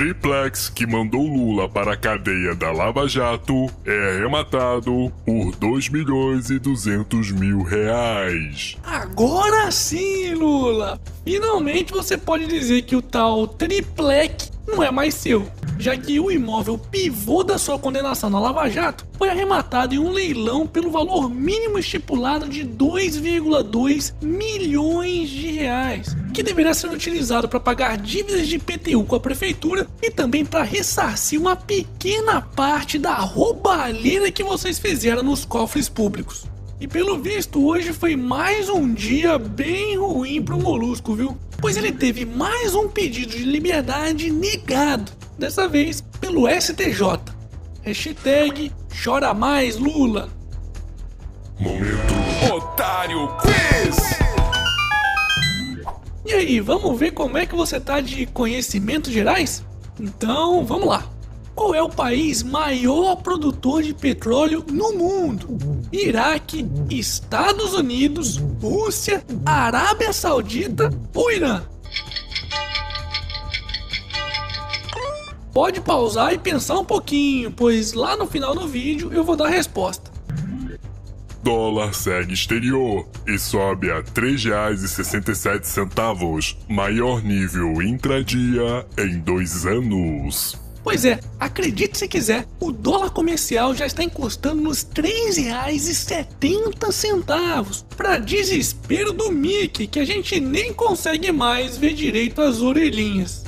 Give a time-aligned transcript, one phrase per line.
[0.00, 6.48] triplex que mandou Lula para a cadeia da Lava Jato é arrematado por 2 milhões
[6.48, 8.78] e 200 mil reais.
[8.82, 10.98] Agora sim, Lula!
[11.22, 15.46] Finalmente você pode dizer que o tal triplex não é mais seu,
[15.78, 20.10] já que o imóvel pivô da sua condenação na Lava Jato foi arrematado em um
[20.10, 25.19] leilão pelo valor mínimo estipulado de 2,2 milhões
[25.60, 30.44] reais, que deverá ser utilizado para pagar dívidas de IPTU com a prefeitura e também
[30.44, 36.46] para ressarcir uma pequena parte da roubalheira que vocês fizeram nos cofres públicos.
[36.80, 41.36] E pelo visto, hoje foi mais um dia bem ruim pro Molusco, viu?
[41.60, 47.20] Pois ele teve mais um pedido de liberdade negado, dessa vez pelo STJ.
[47.82, 48.72] Hashtag
[49.04, 50.30] chora mais Lula.
[51.58, 54.29] Momento Otário Quiz!
[56.30, 59.64] E aí, vamos ver como é que você tá de conhecimentos gerais?
[59.98, 61.04] Então, vamos lá.
[61.56, 65.58] Qual é o país maior produtor de petróleo no mundo?
[65.90, 71.64] Iraque, Estados Unidos, Rússia, Arábia Saudita ou Irã?
[75.52, 79.46] Pode pausar e pensar um pouquinho, pois lá no final do vídeo eu vou dar
[79.46, 80.09] a resposta.
[81.42, 90.60] Dólar segue exterior e sobe a R$ 3,67, maior nível intradia em dois anos.
[90.82, 97.84] Pois é, acredite se quiser, o dólar comercial já está encostando nos R$ 3,70.
[97.96, 103.44] Para desespero do Mickey, que a gente nem consegue mais ver direito as orelhinhas.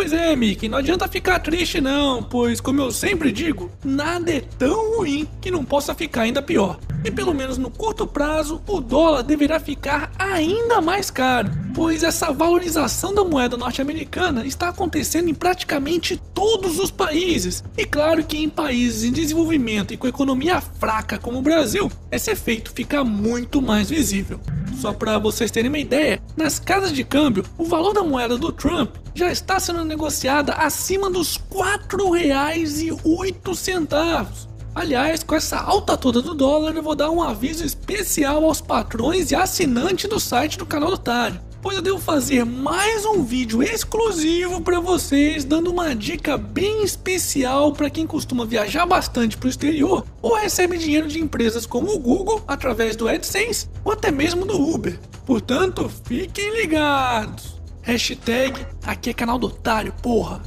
[0.00, 4.40] Pois é, Mickey, não adianta ficar triste não, pois como eu sempre digo, nada é
[4.40, 6.80] tão ruim que não possa ficar ainda pior.
[7.04, 12.32] E pelo menos no curto prazo, o dólar deverá ficar ainda mais caro, pois essa
[12.32, 17.62] valorização da moeda norte-americana está acontecendo em praticamente todos os países.
[17.76, 22.30] E claro que em países em desenvolvimento e com economia fraca como o Brasil, esse
[22.30, 24.40] efeito fica muito mais visível.
[24.80, 28.50] Só para vocês terem uma ideia, nas casas de câmbio, o valor da moeda do
[28.50, 31.42] Trump já está sendo negociada acima dos R$
[31.90, 34.48] 4,08.
[34.74, 39.30] Aliás, com essa alta toda do dólar, eu vou dar um aviso especial aos patrões
[39.30, 41.38] e assinantes do site do canal Otário.
[41.62, 47.72] Pois eu devo fazer mais um vídeo exclusivo para vocês, dando uma dica bem especial
[47.74, 51.98] para quem costuma viajar bastante para o exterior ou recebe dinheiro de empresas como o
[51.98, 54.98] Google através do AdSense ou até mesmo do Uber.
[55.26, 57.60] Portanto, fiquem ligados.
[57.82, 60.40] Hashtag aqui é canal do otário, porra.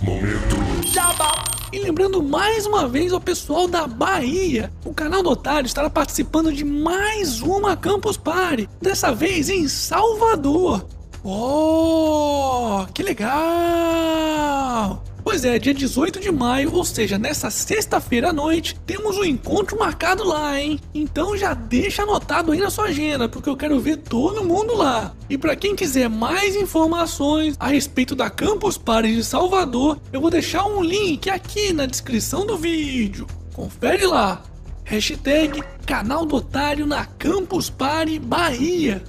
[0.00, 1.44] Momento Jabá.
[1.72, 6.52] E lembrando mais uma vez ao pessoal da Bahia, o canal do Otário estará participando
[6.52, 10.86] de mais uma Campus Party, dessa vez em Salvador.
[11.22, 15.02] Oh, que legal!
[15.30, 19.78] Pois é, dia 18 de maio, ou seja, nessa sexta-feira à noite, temos um encontro
[19.78, 20.80] marcado lá, hein?
[20.94, 25.14] Então já deixa anotado aí na sua agenda, porque eu quero ver todo mundo lá.
[25.28, 30.30] E para quem quiser mais informações a respeito da Campus Party de Salvador, eu vou
[30.30, 33.26] deixar um link aqui na descrição do vídeo.
[33.52, 34.42] Confere lá.
[34.82, 39.04] Hashtag Canal do Otário na Campus Party Bahia.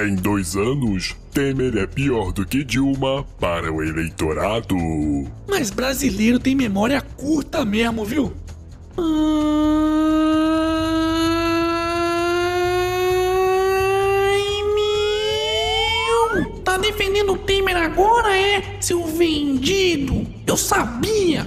[0.00, 4.74] Em dois anos, Temer é pior do que Dilma para o eleitorado.
[5.46, 8.32] Mas brasileiro tem memória curta mesmo, viu?
[8.96, 9.04] Ai,
[16.42, 16.58] meu!
[16.64, 18.80] Tá defendendo o Temer agora, é?
[18.80, 20.26] Seu vendido!
[20.44, 21.46] Eu sabia!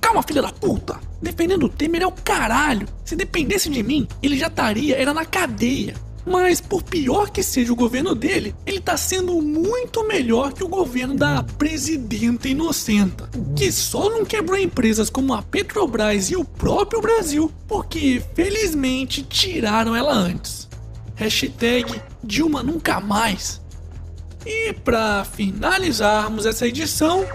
[0.00, 0.98] Calma, filha da puta!
[1.22, 2.88] Defendendo o Temer é o caralho!
[3.04, 6.07] Se dependesse de mim, ele já estaria, era na cadeia.
[6.28, 10.68] Mas por pior que seja o governo dele, ele tá sendo muito melhor que o
[10.68, 17.00] governo da presidenta inocenta, que só não quebrou empresas como a Petrobras e o próprio
[17.00, 20.68] Brasil, porque felizmente tiraram ela antes.
[21.14, 23.60] Hashtag Dilma nunca mais.
[24.44, 27.26] E para finalizarmos essa edição,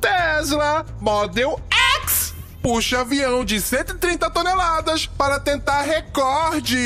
[0.00, 1.58] Tesla Model
[2.66, 6.76] puxa avião de 130 toneladas para tentar recorde.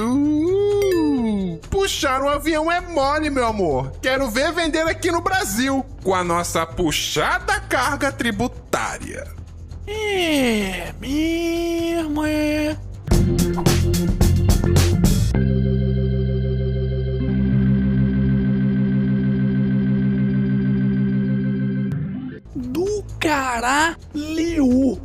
[0.00, 3.92] Uh, puxar um avião é mole, meu amor.
[4.00, 9.26] Quero ver vender aqui no Brasil com a nossa puxada carga tributária.
[9.86, 12.74] é mesmo é.
[23.18, 25.00] Caralho!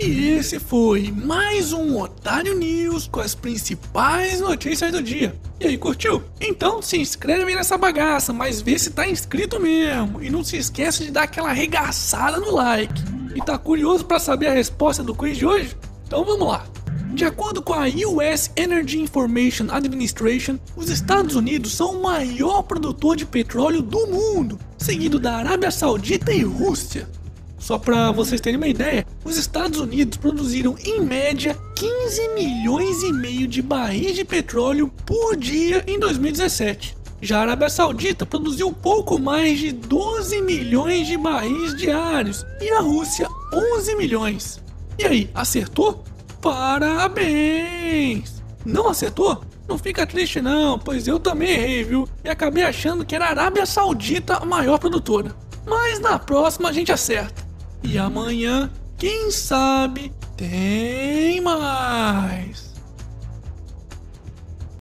[0.00, 5.34] E esse foi mais um Otário News com as principais notícias do dia.
[5.58, 6.22] E aí, curtiu?
[6.40, 10.22] Então se inscreve nessa bagaça, mas vê se tá inscrito mesmo.
[10.22, 13.02] E não se esqueça de dar aquela arregaçada no like.
[13.34, 15.76] E tá curioso para saber a resposta do quiz de hoje?
[16.06, 16.64] Então vamos lá.
[17.14, 23.16] De acordo com a US Energy Information Administration, os Estados Unidos são o maior produtor
[23.16, 27.08] de petróleo do mundo, seguido da Arábia Saudita e Rússia.
[27.58, 33.12] Só para vocês terem uma ideia, os Estados Unidos produziram em média 15 milhões e
[33.12, 36.96] meio de barris de petróleo por dia em 2017.
[37.20, 42.80] Já a Arábia Saudita produziu pouco mais de 12 milhões de barris diários e a
[42.80, 44.62] Rússia 11 milhões.
[44.96, 46.04] E aí, acertou?
[46.40, 48.42] Parabéns!
[48.64, 49.42] Não acertou?
[49.68, 52.08] Não fica triste não, pois eu também errei, viu?
[52.24, 55.34] E acabei achando que era a Arábia Saudita a maior produtora.
[55.66, 57.46] Mas na próxima a gente acerta.
[57.82, 62.67] E amanhã, quem sabe, tem mais.